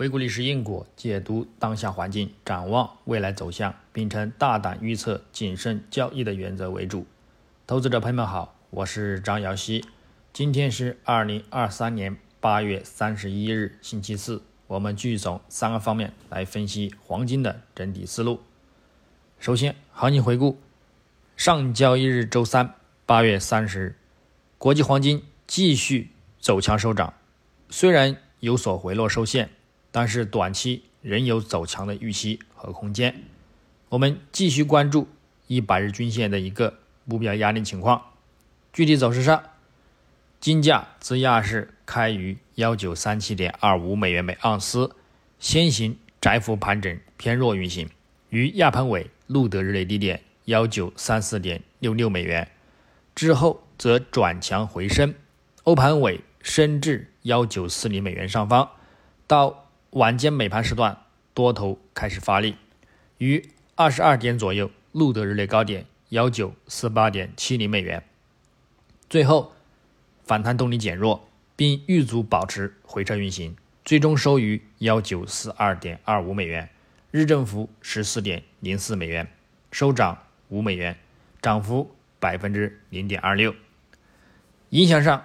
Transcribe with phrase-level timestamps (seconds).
[0.00, 7.04] 回顾历史因果，解读当下环境，展望未来走向，秉承大胆预测、谨慎交易的原则为主。
[7.66, 9.84] 投资者朋友们好，我是张瑶希。
[10.32, 14.42] 今天是二零二三年八月三十一日，星期四。
[14.68, 18.40] 我们继续从三个方面来分析黄金的整体思路。
[19.38, 20.58] 首先，行情回顾：
[21.36, 22.72] 上交易日周三，
[23.04, 23.96] 八月三十日，
[24.56, 27.12] 国际黄金继续走强收涨，
[27.68, 29.50] 虽然有所回落受限，
[29.90, 33.22] 但是短期仍有走强的预期和空间。
[33.88, 35.08] 我们继续关注
[35.46, 38.02] 一百日均线的一个目标压力情况。
[38.72, 39.42] 具体走势上，
[40.40, 44.94] 金价自亚市开于幺九三七点二五美元每盎司，
[45.38, 47.88] 先行窄幅盘整偏弱运行，
[48.28, 49.10] 于亚盘尾。
[49.26, 52.50] 录得日内低点幺九三四点六六美元，
[53.14, 55.14] 之后则转强回升，
[55.62, 58.68] 欧盘尾升至幺九四零美元上方。
[59.28, 60.96] 到晚间美盘时段，
[61.34, 62.54] 多头开始发力，
[63.18, 68.04] 于二十二点左右录得日内高点幺九四八点七零美元，
[69.08, 69.52] 最后
[70.22, 76.68] 反弹动力减弱，并遇阻保持回撤运行，最终收于幺九四二点二五美元。
[77.10, 79.26] 日振幅十四点零四美元，
[79.72, 80.16] 收涨
[80.50, 80.96] 五美元，
[81.42, 83.52] 涨幅百分之零点二六。
[84.68, 85.24] 影响上，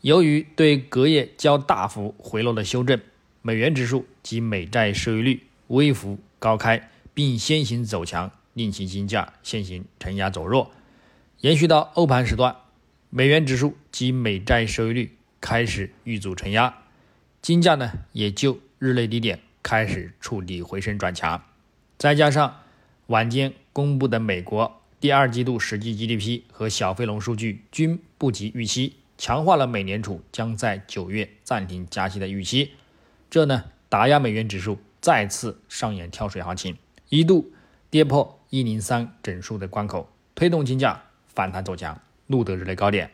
[0.00, 3.00] 由于对隔夜较大幅回落的修正，
[3.42, 10.70] 美元指数及美债收益率微幅高开，并先行走强，令其金价先行承压走弱。
[11.40, 12.56] 延续到欧盘时段，
[13.08, 16.82] 美元指数及美债收益率开始遇阻承压，
[17.40, 19.40] 金价呢也就日内低点。
[19.62, 21.44] 开始触底回升转强，
[21.98, 22.62] 再加上
[23.08, 32.70] 晚间公布的美国第二季度实际 GDP 和小非农数据均不及预期，强化了美联储将在九月暂停加息的预期。
[33.30, 36.76] 这呢打压美元指数再次上演跳水行情，
[37.08, 37.52] 一度
[37.88, 43.10] 跌破一零三整数的关口，推动金价反弹走强，录得日内高点。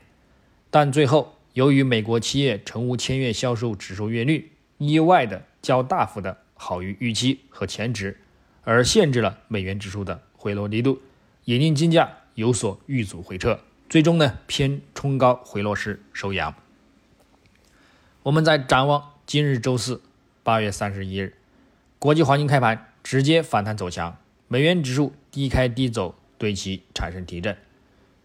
[0.71, 5.45] 但最后由于美国七月成屋签约销售指数月率意外的。
[5.63, 8.21] 较大幅的好于预期和前值，
[8.63, 11.01] 而限制了美元指数的回落力度，
[11.45, 13.59] 也令金价有所遇阻回撤，
[13.89, 16.55] 最终呢偏冲高回落时收阳。
[18.23, 20.01] 我们在展望今日周四
[20.47, 21.35] 八月三十一日，
[21.99, 27.57] 国际黄金开盘直接反弹走强，美元指数低开低走，对其产生提振。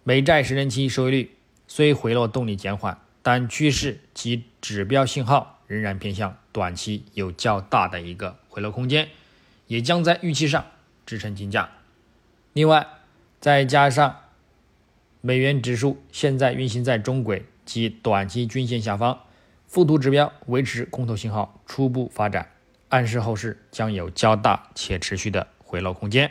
[0.03, 1.31] 美债十年期收益率
[1.67, 5.57] 虽回落动力减缓，但趋势及指标信号。
[5.65, 9.07] 仍然偏向短期有较大的一个回落空间，
[9.65, 10.65] 也将在预期上
[11.07, 11.71] 支撑金价。
[12.53, 12.85] 另外，
[13.39, 14.17] 再加上
[15.21, 19.21] 美元指数现在运行在中轨及短期均线下方，
[19.71, 22.51] 复读指标维持空头信号初步发展，
[22.89, 26.29] 暗示后市将有较大且持续的回落空间。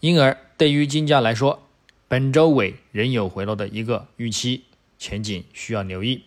[0.00, 1.66] 因而，对于金价来说，
[2.08, 4.64] 本周尾仍有回落的一个预期
[4.98, 6.24] 前景需要留意。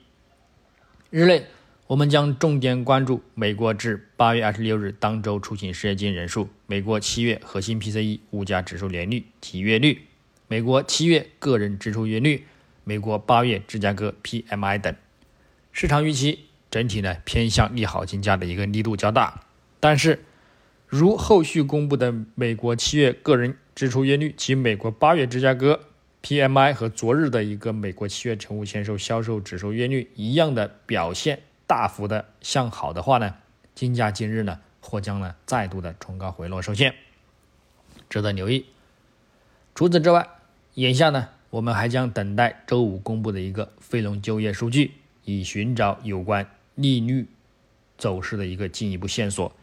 [1.12, 1.46] 日内。
[1.85, 10.08] 我们将重点关注美国至八月二十六日当周出行失业金人数、美国七月核心 PCE 物价指数年率及月率、
[10.47, 12.47] 美国七月个人支出月率、
[12.85, 14.96] 美国八月芝加哥 PMI 等。
[15.72, 19.42] 市场预期整体呢偏向利好金价的一个力度较大，
[19.80, 20.24] 但是
[20.88, 25.80] 如后续公布的美国七月个人支出月率及美国八月芝加哥
[26.22, 31.42] PMI 和昨日的一个美国七月成屋签售销售指数月率一样的表现。
[31.66, 33.36] 大幅的向好的话呢，
[33.74, 36.94] 金价今日呢或将呢再度的冲高回落受限，
[38.09, 38.66] 值得留意。
[39.74, 40.28] 除此之外，
[40.74, 44.92] 眼下呢我们还将等待周五公布的一个非农就业数据，
[45.26, 47.28] 以寻找有关利率
[47.98, 49.56] 走势的一个进一步线索。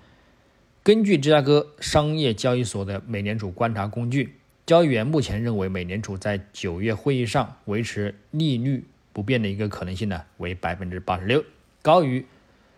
[0.82, 11.44] 根据芝加哥商业交易所的美联储观察工具，交易员目前认为美联储在九月会议上维持利率不变的一个可能性呢为百分之八十六。
[11.82, 12.24] 高于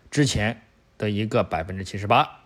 [0.09, 0.61] 之前
[0.97, 2.41] 的一个百分之七十八，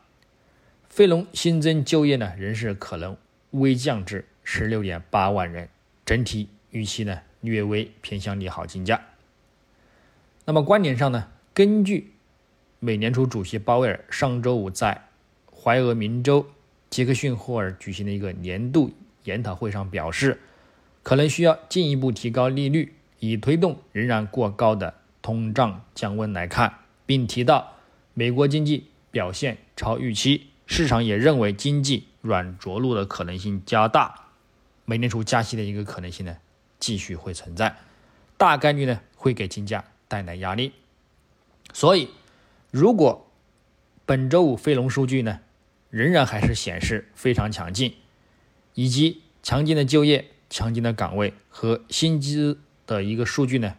[0.87, 3.17] 非农新增就业呢仍是可能
[3.51, 5.69] 微降至十六点八万人，
[6.05, 9.01] 整体预期呢略微偏向利好金价。
[10.45, 12.13] 那么观点上呢，根据
[12.79, 15.07] 美联储主席鲍威尔上周五在
[15.51, 16.45] 怀俄明州
[16.89, 18.93] 杰克逊霍尔举行的一个年度
[19.23, 20.39] 研讨会上表示，
[21.01, 24.93] 可能需要进一步提高利率，以推动仍然过高的。
[25.23, 27.73] 通胀降温来看，并提到
[28.13, 34.27] 美国经济表现超预期，市场也认为经济软着陆的可能性加大，
[34.85, 36.37] 美联储加息的一个可能性呢
[36.79, 37.77] 继续会存在，
[38.37, 40.73] 大概率呢会给金价带来压力。
[41.73, 42.09] 所以，
[42.71, 43.29] 如果
[44.05, 45.39] 本周五非农数据呢，
[45.89, 47.95] 仍然还是显示非常强劲，
[48.73, 53.75] 以及强劲的就业、强劲的岗位和薪资的一个数据呢，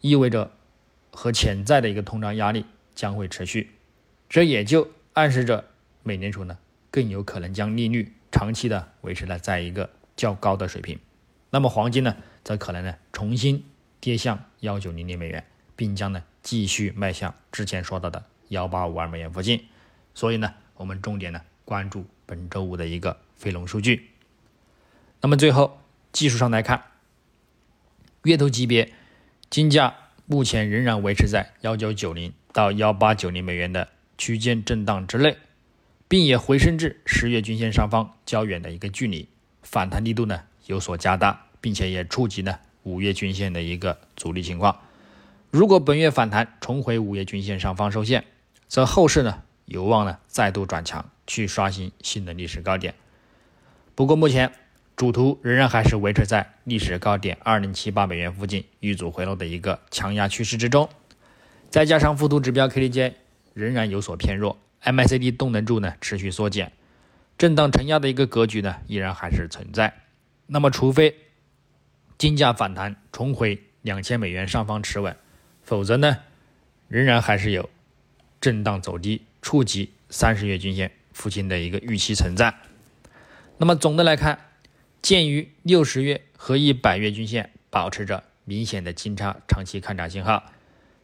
[0.00, 0.50] 意味着
[1.12, 2.64] 和潜在的一个通胀压力
[2.94, 3.70] 将会持续，
[4.28, 5.64] 这也就暗示着
[6.02, 6.58] 美联储呢
[6.90, 10.98] 更有可能将利率长期的维持在在一个较高的水平。
[11.50, 13.64] 那么黄金呢，则可能呢重新
[14.00, 15.44] 跌向幺九零零美元，
[15.76, 18.24] 并将呢继续迈向之前说到的。
[18.48, 19.66] 幺八五二美元附近，
[20.14, 24.08] 所以呢，我们重点呢关注本周五的一个非农数据。
[25.20, 26.84] 那么最后技术上来看，
[28.22, 28.90] 月头级别
[29.50, 35.36] 金价目前仍然维持在幺九九零到幺八九零美元的区间震荡之内，
[36.08, 39.28] 并也回升至十月均线上方较远的一个距离，
[39.62, 44.80] 反弹力度呢有所加大，并且也触及呢五月均线的一个阻力情况。
[45.50, 48.24] 如果本月反弹重回五月均线上方收线，
[48.66, 52.94] 则后市呢有望呢再度转强，去刷新新的历史高点。
[53.94, 54.52] 不过目前
[54.96, 60.88] 主图仍然还是维持在历史高点二零七八美元附近遇阻回落的一个强压趋势之中，
[61.70, 63.14] 再加上附图指标 KDJ
[63.54, 66.72] 仍然有所偏弱，MACD 动能柱呢持续缩减，
[67.36, 69.94] 震荡承压的一个格局呢依然还是存在。
[70.46, 71.14] 那么除非
[72.18, 75.16] 金价反弹重回两千美元上方持稳，
[75.62, 76.18] 否则呢
[76.88, 77.70] 仍然还是有。
[78.40, 82.54] 震荡走低，触及三十月均线附近的一个预期存在。
[83.56, 84.38] 那么总的来看，
[85.02, 90.52] 鉴于六十月和一百月均线保持着明显的金叉长期看涨信号，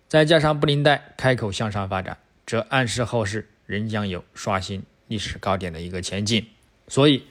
[0.06, 6.46] 再加上布林带开口向上发展，这暗示后市仍将有刷新历史高点的一个前景。
[6.87, 7.25] 所以，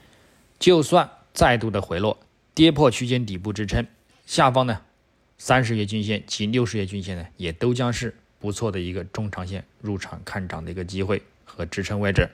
[0.59, 2.19] 就算再度的回落，
[2.55, 3.87] 跌破区间底部支撑，
[4.25, 4.81] 下方呢，
[5.37, 8.15] 三十月均线及六十月均线呢，也都将是。
[8.39, 12.29] 不错的一个中长线入场看涨的一个机会和支撑位置。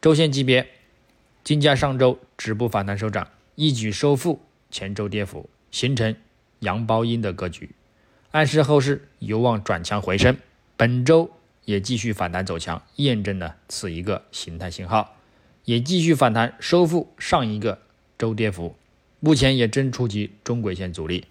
[0.00, 0.66] 周线级别，
[1.44, 4.40] 金价上周止步反弹收涨，一举收复
[4.70, 6.16] 前周跌幅，形成
[6.60, 7.74] 阳包阴的格局，
[8.30, 10.34] 暗示后市有望转强回升。
[10.78, 11.30] 本周
[11.66, 15.18] 也继续反弹走强，验证了此一个形态信号，
[15.66, 17.82] 也继续反弹收复上一个
[18.16, 18.74] 周跌幅，
[19.24, 21.26] 目前也正触及中轨线阻力，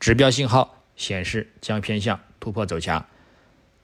[0.00, 3.06] 指标信号显示将偏向突破走强。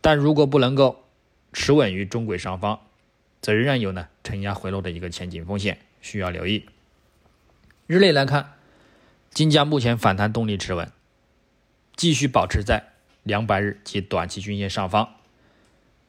[0.01, 1.05] 但如果不能够
[1.53, 2.81] 持稳于中轨上方，
[3.41, 6.67] 则仍然有呢承压回落的一个前景风险，需要留意。
[7.87, 8.55] 日内来看，
[9.31, 10.91] 金价目前反弹动力持稳，
[11.95, 15.09] 继续保持在两百日及短期均线上方，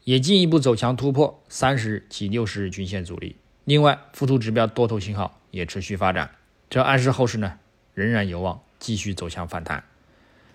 [0.05, 3.35] 也进一步走强突破三十日及六十日均线阻力。
[3.65, 6.31] 另外，附图指标多头信号也持续发展，
[6.73, 7.59] 这暗示后市呢
[7.93, 9.83] 仍然有望继续走向反弹。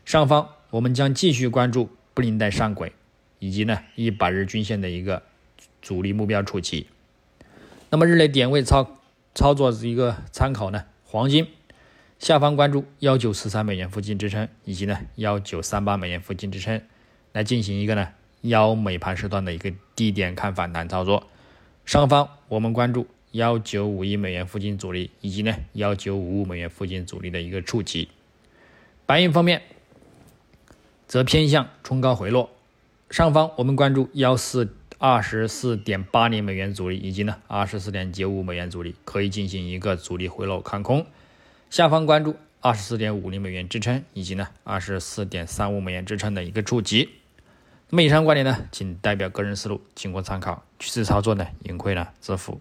[0.05, 2.93] 上方我们将继续关注布林带上轨。
[3.41, 5.23] 以及呢一百日均线的一个
[5.81, 6.88] 阻力目标触及，
[7.88, 8.99] 那么日内点位操
[9.32, 11.47] 操作一个参考呢，黄金
[12.19, 16.82] 下方关注幺九四三美元附近支撑，以及呢幺九三八美元附近支撑，
[17.31, 18.09] 来进行一个呢
[18.41, 21.29] 幺美盘时段的一个低点看反弹操作。
[21.87, 28.09] 上方我们关注幺九五一美元附近阻力，以及呢幺九五五美元附近阻力的一个触及。
[29.05, 29.63] 白银方面
[31.07, 32.51] 则偏向冲高回落。
[33.11, 41.07] 上方我们关注幺四二十四点八零美元阻力，以及呢二十四点九五美元阻力，可以进行一个阻力回落看空。
[41.71, 47.11] 下方关注二十四点五零美元支撑，以及呢二十四点三五美元支撑的一个触及。
[47.91, 52.61] 那么以上观点呢，仅代表个人思路，仅供参考，趋势操作呢，盈亏呢自负。